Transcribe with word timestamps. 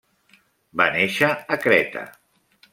Va 0.81 0.87
néixer 0.95 1.31
a 1.57 1.61
Creta. 1.67 2.09